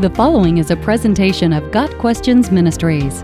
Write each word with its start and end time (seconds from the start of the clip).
The 0.00 0.10
following 0.10 0.58
is 0.58 0.72
a 0.72 0.76
presentation 0.76 1.52
of 1.52 1.70
Got 1.70 1.88
Questions 1.98 2.50
Ministries. 2.50 3.22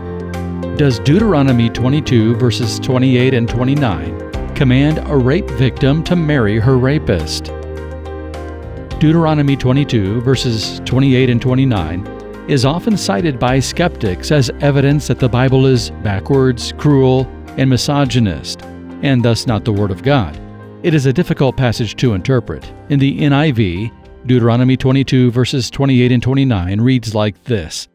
Does 0.78 1.00
Deuteronomy 1.00 1.68
22, 1.68 2.36
verses 2.36 2.78
28 2.78 3.34
and 3.34 3.48
29, 3.48 4.54
command 4.54 4.98
a 5.10 5.16
rape 5.16 5.50
victim 5.50 6.04
to 6.04 6.14
marry 6.14 6.60
her 6.60 6.78
rapist? 6.78 7.46
Deuteronomy 9.00 9.56
22, 9.56 10.20
verses 10.20 10.80
28 10.84 11.30
and 11.30 11.42
29, 11.42 12.06
is 12.48 12.64
often 12.64 12.96
cited 12.96 13.40
by 13.40 13.58
skeptics 13.58 14.30
as 14.30 14.48
evidence 14.60 15.08
that 15.08 15.18
the 15.18 15.28
Bible 15.28 15.66
is 15.66 15.90
backwards, 16.04 16.72
cruel, 16.78 17.26
and 17.56 17.68
misogynist, 17.68 18.62
and 19.02 19.24
thus 19.24 19.44
not 19.44 19.64
the 19.64 19.72
Word 19.72 19.90
of 19.90 20.04
God. 20.04 20.40
It 20.84 20.94
is 20.94 21.06
a 21.06 21.12
difficult 21.12 21.56
passage 21.56 21.96
to 21.96 22.14
interpret. 22.14 22.72
In 22.90 23.00
the 23.00 23.18
NIV, 23.18 23.92
Deuteronomy 24.26 24.76
22, 24.76 25.30
verses 25.30 25.70
28 25.70 26.12
and 26.12 26.22
29 26.22 26.80
reads 26.82 27.14
like 27.14 27.42
this 27.44 27.88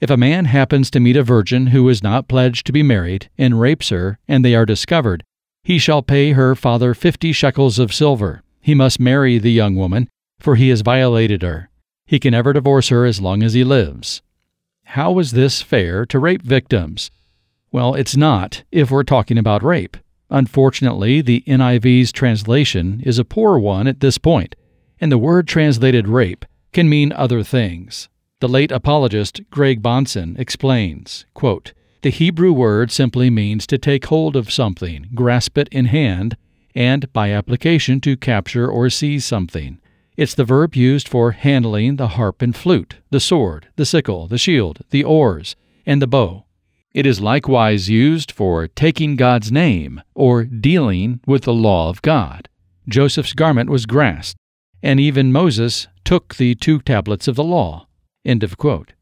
If 0.00 0.10
a 0.10 0.16
man 0.16 0.44
happens 0.44 0.90
to 0.92 1.00
meet 1.00 1.16
a 1.16 1.24
virgin 1.24 1.66
who 1.66 1.88
is 1.88 2.04
not 2.04 2.28
pledged 2.28 2.66
to 2.66 2.72
be 2.72 2.84
married, 2.84 3.28
and 3.36 3.60
rapes 3.60 3.88
her, 3.88 4.18
and 4.28 4.44
they 4.44 4.54
are 4.54 4.64
discovered, 4.64 5.24
he 5.64 5.78
shall 5.78 6.00
pay 6.00 6.32
her 6.32 6.54
father 6.54 6.94
fifty 6.94 7.32
shekels 7.32 7.80
of 7.80 7.92
silver. 7.92 8.42
He 8.60 8.74
must 8.74 9.00
marry 9.00 9.38
the 9.38 9.50
young 9.50 9.74
woman, 9.74 10.08
for 10.38 10.54
he 10.54 10.68
has 10.68 10.82
violated 10.82 11.42
her. 11.42 11.68
He 12.06 12.20
can 12.20 12.30
never 12.30 12.52
divorce 12.52 12.88
her 12.88 13.04
as 13.04 13.20
long 13.20 13.42
as 13.42 13.54
he 13.54 13.64
lives. 13.64 14.22
How 14.84 15.18
is 15.18 15.32
this 15.32 15.62
fair 15.62 16.06
to 16.06 16.18
rape 16.20 16.42
victims? 16.42 17.10
Well, 17.72 17.94
it's 17.94 18.16
not 18.16 18.62
if 18.70 18.90
we're 18.92 19.02
talking 19.02 19.36
about 19.36 19.64
rape. 19.64 19.96
Unfortunately, 20.30 21.20
the 21.20 21.42
NIV's 21.46 22.12
translation 22.12 23.02
is 23.04 23.18
a 23.18 23.24
poor 23.24 23.58
one 23.58 23.88
at 23.88 24.00
this 24.00 24.16
point 24.16 24.54
and 25.02 25.10
the 25.10 25.18
word 25.18 25.48
translated 25.48 26.06
rape 26.06 26.44
can 26.72 26.88
mean 26.88 27.12
other 27.12 27.42
things. 27.42 28.08
The 28.38 28.48
late 28.48 28.70
apologist 28.70 29.40
Greg 29.50 29.82
Bahnsen 29.82 30.38
explains, 30.38 31.26
quote, 31.34 31.72
The 32.02 32.10
Hebrew 32.10 32.52
word 32.52 32.92
simply 32.92 33.28
means 33.28 33.66
to 33.66 33.78
take 33.78 34.06
hold 34.06 34.36
of 34.36 34.52
something, 34.52 35.08
grasp 35.12 35.58
it 35.58 35.68
in 35.72 35.86
hand, 35.86 36.36
and, 36.72 37.12
by 37.12 37.32
application, 37.32 38.00
to 38.02 38.16
capture 38.16 38.70
or 38.70 38.88
seize 38.90 39.24
something. 39.24 39.80
It's 40.16 40.36
the 40.36 40.44
verb 40.44 40.76
used 40.76 41.08
for 41.08 41.32
handling 41.32 41.96
the 41.96 42.08
harp 42.08 42.40
and 42.40 42.54
flute, 42.54 42.98
the 43.10 43.18
sword, 43.18 43.66
the 43.74 43.84
sickle, 43.84 44.28
the 44.28 44.38
shield, 44.38 44.82
the 44.90 45.02
oars, 45.02 45.56
and 45.84 46.00
the 46.00 46.06
bow. 46.06 46.44
It 46.94 47.06
is 47.06 47.20
likewise 47.20 47.90
used 47.90 48.30
for 48.30 48.68
taking 48.68 49.16
God's 49.16 49.50
name 49.50 50.00
or 50.14 50.44
dealing 50.44 51.18
with 51.26 51.42
the 51.42 51.54
law 51.54 51.88
of 51.88 52.02
God. 52.02 52.48
Joseph's 52.88 53.32
garment 53.32 53.68
was 53.68 53.86
grasped, 53.86 54.38
and 54.82 54.98
even 54.98 55.32
Moses 55.32 55.86
took 56.04 56.34
the 56.34 56.54
two 56.54 56.80
tablets 56.80 57.28
of 57.28 57.36
the 57.36 57.44
law. 57.44 57.86
End 58.24 58.42
of 58.42 58.58
quote. 58.58 58.92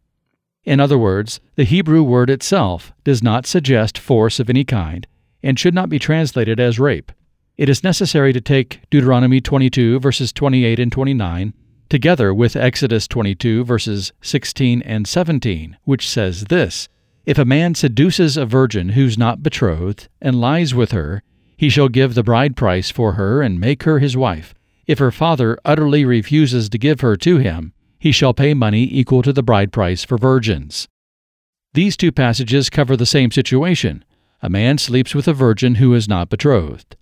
In 0.65 0.79
other 0.79 0.99
words, 0.99 1.41
the 1.57 1.65
Hebrew 1.65 2.03
word 2.03 2.29
itself 2.29 2.93
does 3.03 3.23
not 3.23 3.47
suggest 3.47 3.99
force 3.99 4.39
of 4.39 4.51
any 4.51 4.65
kind 4.65 5.07
and 5.43 5.59
should 5.59 5.75
not 5.75 5.89
be 5.89 5.99
translated 5.99 6.61
as 6.61 6.79
rape. 6.79 7.13
It 7.57 7.69
is 7.69 7.83
necessary 7.83 8.33
to 8.33 8.41
take 8.41 8.81
Deuteronomy 8.91 9.41
22, 9.41 10.01
verses 10.01 10.33
28 10.33 10.79
and 10.79 10.93
29, 10.93 11.55
together 11.89 12.33
with 12.35 12.57
Exodus 12.57 13.09
22, 13.09 13.65
verses 13.65 14.13
16 14.21 14.83
and 14.83 15.09
17, 15.09 15.77
which 15.85 16.09
says 16.09 16.45
this 16.45 16.89
If 17.25 17.39
a 17.39 17.45
man 17.45 17.75
seduces 17.75 18.37
a 18.37 18.47
virgin 18.47 18.91
who's 18.91 19.19
not 19.19 19.43
betrothed 19.43 20.09
and 20.21 20.41
lies 20.41 20.75
with 20.75 20.93
her, 20.93 21.23
he 21.57 21.69
shall 21.71 21.89
give 21.89 22.15
the 22.15 22.23
bride 22.23 22.57
price 22.57 22.91
for 22.91 23.13
her 23.13 23.43
and 23.43 23.61
make 23.61 23.83
her 23.83 23.99
his 23.99 24.17
wife 24.17 24.55
if 24.91 24.99
her 24.99 25.13
father 25.13 25.57
utterly 25.65 26.05
refuses 26.05 26.69
to 26.69 26.77
give 26.77 27.01
her 27.01 27.15
to 27.15 27.37
him, 27.37 27.73
he 28.01 28.11
shall 28.11 28.35
pay 28.35 28.55
money 28.55 28.89
equal 28.91 29.23
to 29.23 29.33
the 29.33 29.41
bride 29.41 29.71
price 29.71 30.03
for 30.03 30.19
virgins. 30.19 30.89
These 31.75 31.97
two 31.97 32.11
passages 32.11 32.69
cover 32.69 32.97
the 32.97 33.07
same 33.07 33.31
situation. 33.31 34.05
A 34.43 34.51
man 34.51 34.79
sleeps 34.79 35.15
with 35.15 35.29
a 35.29 35.33
virgin 35.33 35.77
who 35.77 35.95
is 35.95 36.09
not 36.09 36.29
betrothed. 36.29 36.97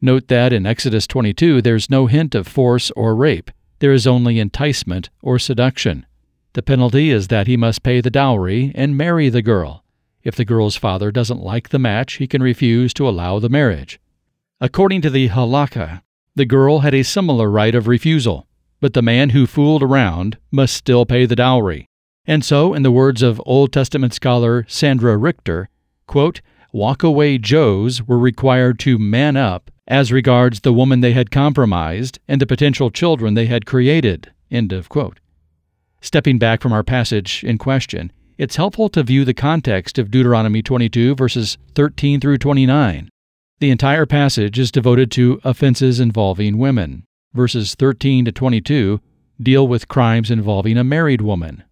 Note 0.00 0.28
that 0.28 0.54
in 0.54 0.64
Exodus 0.64 1.06
22 1.06 1.60
there's 1.60 1.90
no 1.90 2.06
hint 2.06 2.34
of 2.34 2.48
force 2.48 2.90
or 2.92 3.14
rape, 3.14 3.50
there 3.80 3.92
is 3.92 4.06
only 4.06 4.38
enticement 4.38 5.10
or 5.20 5.38
seduction. 5.38 6.06
The 6.54 6.62
penalty 6.62 7.10
is 7.10 7.28
that 7.28 7.46
he 7.46 7.58
must 7.58 7.82
pay 7.82 8.00
the 8.00 8.10
dowry 8.10 8.72
and 8.74 8.96
marry 8.96 9.28
the 9.28 9.42
girl. 9.42 9.84
If 10.22 10.34
the 10.34 10.46
girl's 10.46 10.76
father 10.76 11.12
doesn't 11.12 11.42
like 11.42 11.68
the 11.68 11.78
match, 11.78 12.14
he 12.14 12.26
can 12.26 12.42
refuse 12.42 12.94
to 12.94 13.06
allow 13.06 13.38
the 13.38 13.50
marriage. 13.50 14.00
According 14.62 15.02
to 15.02 15.10
the 15.10 15.28
halakha, 15.28 16.00
the 16.38 16.46
girl 16.46 16.78
had 16.78 16.94
a 16.94 17.02
similar 17.02 17.50
right 17.50 17.74
of 17.74 17.86
refusal, 17.86 18.46
but 18.80 18.94
the 18.94 19.02
man 19.02 19.30
who 19.30 19.46
fooled 19.46 19.82
around 19.82 20.38
must 20.50 20.74
still 20.74 21.04
pay 21.04 21.26
the 21.26 21.36
dowry. 21.36 21.86
And 22.26 22.44
so, 22.44 22.74
in 22.74 22.82
the 22.82 22.92
words 22.92 23.22
of 23.22 23.42
Old 23.44 23.72
Testament 23.72 24.14
scholar 24.14 24.64
Sandra 24.68 25.16
Richter, 25.16 25.68
quote, 26.06 26.40
walk-away 26.72 27.38
Joes 27.38 28.02
were 28.02 28.18
required 28.18 28.78
to 28.80 28.98
man 28.98 29.36
up 29.36 29.70
as 29.88 30.12
regards 30.12 30.60
the 30.60 30.72
woman 30.72 31.00
they 31.00 31.12
had 31.12 31.30
compromised 31.30 32.18
and 32.28 32.40
the 32.40 32.46
potential 32.46 32.90
children 32.90 33.34
they 33.34 33.46
had 33.46 33.66
created. 33.66 34.30
End 34.50 34.72
of 34.72 34.88
quote. 34.88 35.18
Stepping 36.00 36.38
back 36.38 36.62
from 36.62 36.72
our 36.72 36.84
passage 36.84 37.42
in 37.42 37.58
question, 37.58 38.12
it's 38.36 38.56
helpful 38.56 38.88
to 38.90 39.02
view 39.02 39.24
the 39.24 39.34
context 39.34 39.98
of 39.98 40.12
Deuteronomy 40.12 40.62
22, 40.62 41.16
verses 41.16 41.58
13 41.74 42.20
through 42.20 42.38
29. 42.38 43.08
The 43.60 43.70
entire 43.70 44.06
passage 44.06 44.56
is 44.58 44.70
devoted 44.70 45.10
to 45.12 45.40
offenses 45.42 45.98
involving 45.98 46.58
women. 46.58 47.04
Verses 47.34 47.74
13 47.74 48.24
to 48.26 48.32
22 48.32 49.00
deal 49.42 49.66
with 49.66 49.88
crimes 49.88 50.30
involving 50.30 50.76
a 50.76 50.84
married 50.84 51.20
woman. 51.20 51.64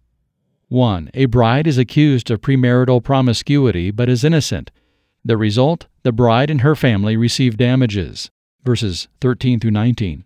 1. 0.67 1.11
A 1.13 1.25
bride 1.25 1.65
is 1.65 1.77
accused 1.77 2.29
of 2.29 2.41
premarital 2.41 3.01
promiscuity 3.01 3.91
but 3.91 4.09
is 4.09 4.25
innocent. 4.25 4.69
The 5.23 5.37
result 5.37 5.87
the 6.03 6.11
bride 6.11 6.49
and 6.49 6.61
her 6.61 6.75
family 6.75 7.15
receive 7.15 7.57
damages. 7.57 8.29
Verses 8.63 9.07
13 9.21 9.59
through 9.59 9.71
19. 9.71 10.25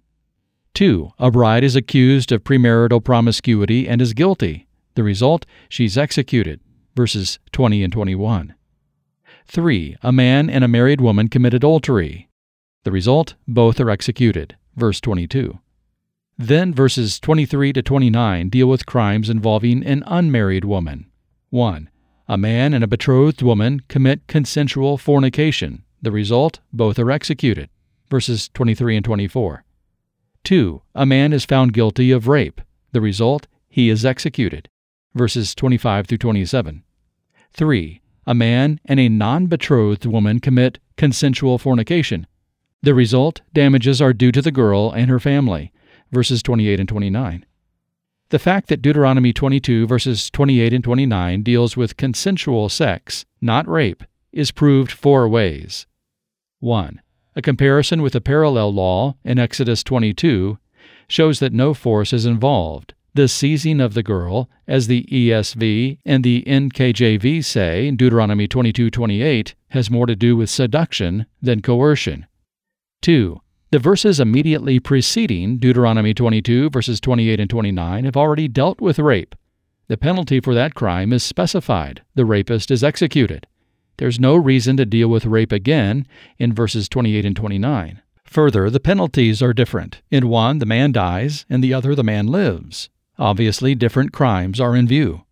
2. 0.73 1.11
A 1.19 1.31
bride 1.31 1.63
is 1.63 1.75
accused 1.75 2.31
of 2.31 2.43
premarital 2.43 3.03
promiscuity 3.03 3.88
and 3.88 4.01
is 4.01 4.13
guilty. 4.13 4.67
The 4.95 5.03
result 5.03 5.45
she's 5.69 5.97
executed. 5.97 6.59
Verses 6.95 7.39
20 7.51 7.83
and 7.83 7.93
21. 7.93 8.55
3. 9.51 9.97
A 10.01 10.13
man 10.13 10.50
and 10.50 10.63
a 10.63 10.69
married 10.69 11.01
woman 11.01 11.28
commit 11.28 11.53
adultery. 11.53 12.29
The 12.85 12.91
result, 12.91 13.35
both 13.45 13.81
are 13.81 13.89
executed. 13.89 14.56
Verse 14.78 15.01
22. 15.01 15.59
Then 16.38 16.73
verses 16.73 17.19
23 17.19 17.73
to 17.73 17.81
29 17.81 18.47
deal 18.47 18.67
with 18.67 18.85
crimes 18.85 19.29
involving 19.29 19.85
an 19.85 20.06
unmarried 20.07 20.63
woman. 20.63 21.11
1. 21.50 21.90
A 22.29 22.38
man 22.38 22.73
and 22.73 22.81
a 22.81 22.88
betrothed 22.88 23.41
woman 23.41 23.81
commit 23.90 24.25
consensual 24.25 24.97
fornication. 24.97 25.84
The 26.01 26.13
result, 26.13 26.61
both 26.72 26.97
are 26.97 27.11
executed. 27.11 27.69
Verses 28.09 28.47
23 28.53 28.95
and 28.95 29.03
24. 29.03 29.66
2. 30.45 30.81
A 30.95 31.06
man 31.06 31.34
is 31.34 31.44
found 31.44 31.73
guilty 31.73 32.11
of 32.11 32.29
rape. 32.29 32.61
The 32.94 33.01
result, 33.01 33.47
he 33.67 33.90
is 33.90 34.06
executed. 34.06 34.69
Verses 35.13 35.53
25 35.53 36.07
through 36.07 36.19
27. 36.19 36.84
3 37.51 38.00
a 38.31 38.34
man 38.34 38.80
and 38.86 38.97
a 38.97 39.09
non 39.09 39.47
betrothed 39.47 40.06
woman 40.06 40.40
commit 40.40 40.80
consensual 40.96 41.58
fornication. 41.58 42.25
The 42.81 42.94
result 42.94 43.42
damages 43.52 44.02
are 44.02 44.14
due 44.14 44.31
to 44.31 44.42
the 44.42 44.53
girl 44.53 44.90
and 44.90 45.09
her 45.09 45.19
family. 45.19 45.74
Verses 46.14 46.41
28 46.41 46.80
and 46.80 46.88
29. 46.88 47.46
The 48.30 48.40
fact 48.40 48.70
that 48.70 48.81
Deuteronomy 48.81 49.34
22, 49.34 49.86
verses 49.86 50.30
28 50.30 50.72
and 50.72 50.81
29 50.81 51.44
deals 51.44 51.75
with 51.75 51.97
consensual 51.97 52.70
sex, 52.70 53.25
not 53.41 53.68
rape, 53.68 54.06
is 54.31 54.52
proved 54.52 54.94
four 54.94 55.28
ways. 55.28 55.86
1. 56.62 57.02
A 57.36 57.41
comparison 57.41 58.02
with 58.02 58.16
a 58.16 58.22
parallel 58.22 58.74
law 58.74 59.16
in 59.25 59.40
Exodus 59.40 59.84
22 59.84 60.58
shows 61.09 61.40
that 61.40 61.52
no 61.52 61.74
force 61.74 62.14
is 62.14 62.26
involved. 62.26 62.94
The 63.13 63.28
seizing 63.28 63.81
of 63.81 63.93
the 63.93 64.03
girl, 64.03 64.49
as 64.69 64.87
the 64.87 65.03
ESV 65.11 65.97
and 66.05 66.23
the 66.23 66.46
NKJV 66.47 67.43
say 67.43 67.85
in 67.85 67.97
Deuteronomy 67.97 68.47
22:28, 68.47 69.53
has 69.72 69.91
more 69.91 70.05
to 70.05 70.16
do 70.16 70.37
with 70.37 70.49
seduction 70.49 71.25
than 71.41 71.61
coercion. 71.61 72.25
2. 73.02 73.41
The 73.72 73.79
verses 73.79 74.22
immediately 74.22 74.79
preceding 74.79 75.58
Deuteronomy 75.58 76.13
22 76.13 76.69
verses 76.69 77.02
28 77.02 77.41
and 77.41 77.49
29 77.49 78.05
have 78.05 78.16
already 78.16 78.47
dealt 78.47 78.79
with 78.79 78.97
rape. 78.97 79.35
The 79.90 79.97
penalty 79.97 80.40
for 80.40 80.53
that 80.53 80.73
crime 80.73 81.11
is 81.11 81.22
specified. 81.22 82.03
The 82.16 82.23
rapist 82.23 82.72
is 82.72 82.81
executed. 82.81 83.46
There's 83.97 84.22
no 84.22 84.37
reason 84.37 84.78
to 84.78 84.85
deal 84.85 85.09
with 85.09 85.25
rape 85.25 85.52
again 85.52 86.07
in 86.40 86.53
verses 86.53 86.87
28 86.87 87.25
and 87.25 87.35
29. 87.35 88.02
Further, 88.23 88.69
the 88.69 88.79
penalties 88.79 89.41
are 89.41 89.52
different. 89.52 90.02
In 90.09 90.29
one, 90.29 90.59
the 90.59 90.66
man 90.66 90.93
dies, 90.93 91.46
in 91.49 91.59
the 91.59 91.73
other, 91.73 91.93
the 91.93 92.05
man 92.05 92.28
lives. 92.28 92.90
Obviously, 93.22 93.76
different 93.76 94.12
crimes 94.12 94.59
are 94.59 94.76
in 94.76 94.88
view. 94.88 95.26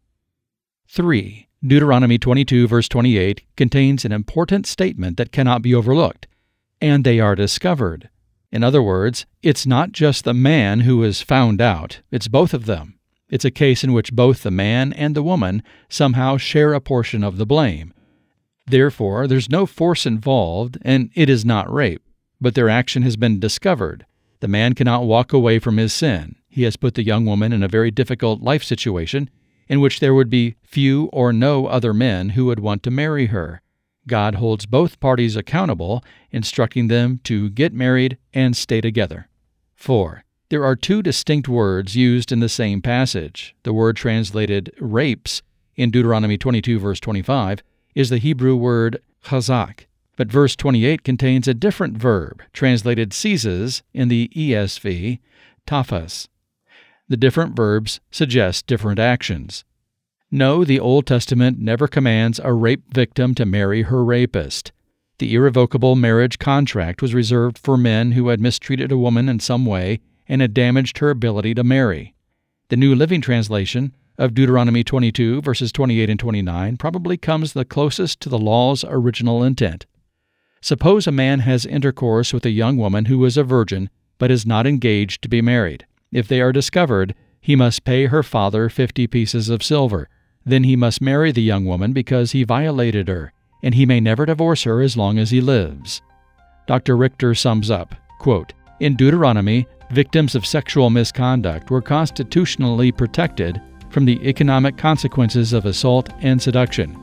3. 0.90 1.48
Deuteronomy 1.66 2.20
22, 2.20 2.68
verse 2.68 2.88
28, 2.88 3.42
contains 3.58 4.06
an 4.06 4.12
important 4.12 4.68
statement 4.68 5.18
that 5.18 5.32
cannot 5.32 5.64
be 5.64 5.74
overlooked 5.74 6.28
and 6.80 7.04
they 7.04 7.20
are 7.20 7.36
discovered. 7.36 8.10
In 8.52 8.64
other 8.64 8.84
words, 8.84 9.26
it's 9.42 9.66
not 9.66 9.92
just 9.92 10.24
the 10.24 10.36
man 10.36 10.82
who 10.82 11.04
is 11.04 11.24
found 11.24 11.62
out, 11.62 12.02
it's 12.12 12.28
both 12.28 12.54
of 12.54 12.68
them. 12.68 13.00
It's 13.28 13.44
a 13.44 13.52
case 13.52 13.84
in 13.84 13.92
which 13.92 14.14
both 14.14 14.44
the 14.44 14.52
man 14.52 14.94
and 14.94 15.16
the 15.16 15.24
woman 15.24 15.64
somehow 15.90 16.38
share 16.38 16.76
a 16.76 16.80
portion 16.80 17.24
of 17.24 17.38
the 17.38 17.46
blame. 17.48 17.92
Therefore, 18.68 19.26
there's 19.26 19.50
no 19.50 19.66
force 19.66 20.06
involved, 20.06 20.78
and 20.84 21.10
it 21.16 21.28
is 21.28 21.44
not 21.44 21.74
rape, 21.74 22.04
but 22.40 22.54
their 22.54 22.70
action 22.70 23.02
has 23.02 23.18
been 23.18 23.40
discovered. 23.40 24.06
The 24.42 24.48
man 24.48 24.76
cannot 24.76 25.06
walk 25.06 25.34
away 25.34 25.58
from 25.58 25.78
his 25.78 25.92
sin. 25.92 26.36
He 26.50 26.64
has 26.64 26.76
put 26.76 26.96
the 26.96 27.04
young 27.04 27.26
woman 27.26 27.54
in 27.54 27.64
a 27.64 27.68
very 27.68 27.92
difficult 27.92 28.42
life 28.42 28.64
situation 28.64 29.30
in 29.70 29.80
which 29.80 30.00
there 30.00 30.16
would 30.16 30.30
be 30.30 30.56
few 30.64 31.06
or 31.14 31.32
no 31.32 31.68
other 31.68 31.94
men 31.94 32.30
who 32.30 32.46
would 32.46 32.60
want 32.60 32.84
to 32.84 32.92
marry 32.92 33.28
her. 33.28 33.62
God 34.08 34.36
holds 34.36 34.66
both 34.66 35.00
parties 35.00 35.36
accountable, 35.36 36.04
instructing 36.32 36.88
them 36.88 37.20
to 37.26 37.52
get 37.52 37.72
married 37.72 38.18
and 38.34 38.58
stay 38.58 38.82
together. 38.82 39.30
4. 39.76 40.24
There 40.50 40.66
are 40.66 40.76
two 40.76 41.04
distinct 41.04 41.48
words 41.48 41.96
used 41.96 42.32
in 42.32 42.40
the 42.40 42.50
same 42.50 42.82
passage. 42.82 43.56
The 43.62 43.74
word 43.74 43.96
translated 43.96 44.74
rapes 44.80 45.44
in 45.76 45.92
Deuteronomy 45.92 46.40
22, 46.40 46.80
verse 46.80 47.00
25, 47.00 47.62
is 47.94 48.10
the 48.10 48.18
Hebrew 48.18 48.56
word 48.56 49.00
chazak, 49.26 49.86
but 50.18 50.32
verse 50.32 50.56
28 50.56 51.04
contains 51.04 51.48
a 51.48 51.54
different 51.54 51.98
verb, 51.98 52.42
translated 52.52 53.14
seizes 53.14 53.84
in 53.94 54.08
the 54.08 54.30
ESV, 54.36 55.20
tafas. 55.68 56.28
The 57.10 57.18
different 57.18 57.56
verbs 57.56 58.00
suggest 58.12 58.68
different 58.68 59.00
actions. 59.00 59.66
No, 60.30 60.64
the 60.64 60.80
Old 60.80 61.08
Testament 61.08 61.60
never 61.60 61.88
commands 61.88 62.40
a 62.44 62.54
rape 62.54 62.94
victim 62.94 63.34
to 63.34 63.48
marry 63.48 63.82
her 63.82 64.06
rapist. 64.06 64.72
The 65.18 65.34
irrevocable 65.34 65.96
marriage 65.96 66.38
contract 66.38 67.02
was 67.02 67.16
reserved 67.16 67.58
for 67.58 67.78
men 67.78 68.12
who 68.12 68.28
had 68.28 68.40
mistreated 68.40 68.92
a 68.92 68.98
woman 68.98 69.28
in 69.28 69.40
some 69.40 69.66
way 69.66 70.02
and 70.28 70.40
had 70.40 70.54
damaged 70.54 71.00
her 71.00 71.10
ability 71.10 71.56
to 71.56 71.64
marry. 71.64 72.14
The 72.70 72.78
New 72.78 72.94
Living 72.94 73.22
Translation 73.22 73.96
of 74.20 74.36
Deuteronomy 74.36 74.84
22, 74.84 75.42
verses 75.42 75.72
28 75.72 76.12
and 76.12 76.20
29, 76.20 76.78
probably 76.78 77.18
comes 77.18 77.54
the 77.54 77.66
closest 77.66 78.20
to 78.20 78.30
the 78.30 78.38
law's 78.38 78.86
original 78.88 79.44
intent. 79.44 79.88
Suppose 80.62 81.08
a 81.08 81.12
man 81.12 81.40
has 81.40 81.66
intercourse 81.66 82.34
with 82.34 82.46
a 82.46 82.52
young 82.52 82.78
woman 82.78 83.06
who 83.06 83.26
is 83.26 83.36
a 83.36 83.44
virgin 83.44 83.90
but 84.20 84.30
is 84.30 84.46
not 84.46 84.68
engaged 84.68 85.24
to 85.24 85.30
be 85.30 85.42
married. 85.42 85.88
If 86.12 86.28
they 86.28 86.42
are 86.42 86.52
discovered, 86.52 87.16
he 87.40 87.56
must 87.56 87.84
pay 87.84 88.06
her 88.08 88.24
father 88.24 88.70
fifty 88.70 89.08
pieces 89.08 89.50
of 89.50 89.64
silver 89.64 90.10
then 90.50 90.64
he 90.64 90.76
must 90.76 91.02
marry 91.02 91.32
the 91.32 91.42
young 91.42 91.66
woman 91.66 91.94
because 91.94 92.32
he 92.32 92.44
violated 92.44 93.08
her, 93.08 93.34
and 93.62 93.76
he 93.76 93.86
may 93.86 94.00
never 94.00 94.26
divorce 94.26 94.64
her 94.64 94.82
as 94.82 94.98
long 94.98 95.20
as 95.20 95.30
he 95.30 95.42
lives. 95.42 96.02
Dr. 96.68 96.98
Richter 96.98 97.36
sums 97.36 97.70
up 97.72 97.96
quote, 98.20 98.54
In 98.80 98.96
Deuteronomy, 98.96 99.66
victims 99.92 100.36
of 100.36 100.46
sexual 100.46 100.90
misconduct 100.90 101.72
were 101.72 101.82
constitutionally 101.82 102.92
protected 102.92 103.62
from 103.90 104.06
the 104.06 104.20
economic 104.28 104.76
consequences 104.78 105.54
of 105.54 105.66
assault 105.66 106.10
and 106.20 106.42
seduction. 106.42 106.94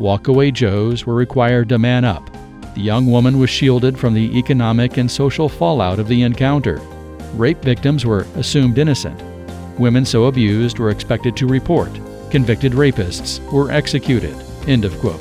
Walkaway 0.00 0.52
Joes 0.52 1.04
were 1.04 1.14
required 1.14 1.68
to 1.68 1.78
man 1.78 2.04
up. 2.04 2.30
The 2.74 2.80
young 2.80 3.06
woman 3.06 3.38
was 3.38 3.50
shielded 3.50 3.98
from 3.98 4.14
the 4.14 4.36
economic 4.38 4.96
and 4.96 5.10
social 5.10 5.48
fallout 5.48 5.98
of 5.98 6.08
the 6.08 6.22
encounter. 6.22 6.80
Rape 7.34 7.62
victims 7.62 8.04
were 8.04 8.26
assumed 8.36 8.78
innocent. 8.78 9.20
Women 9.78 10.04
so 10.04 10.26
abused 10.26 10.78
were 10.78 10.90
expected 10.90 11.36
to 11.36 11.46
report 11.46 11.90
convicted 12.32 12.72
rapists 12.72 13.38
were 13.52 13.70
executed. 13.70 14.34
End 14.66 14.84
of 14.86 14.98
quote. 14.98 15.20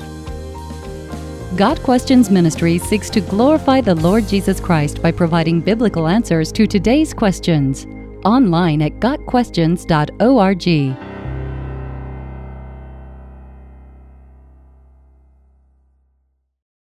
Got 1.58 1.84
Questions 1.84 2.32
Ministry 2.32 2.78
seeks 2.80 3.10
to 3.10 3.20
glorify 3.20 3.82
the 3.82 3.96
Lord 3.96 4.26
Jesus 4.28 4.62
Christ 4.62 5.02
by 5.02 5.12
providing 5.12 5.60
biblical 5.60 6.08
answers 6.08 6.54
to 6.54 6.66
today's 6.66 7.14
questions. 7.14 7.86
Online 8.24 8.82
at 8.82 8.94
GotQuestions.org. 9.02 11.11